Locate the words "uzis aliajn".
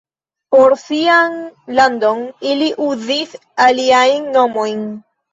2.85-4.25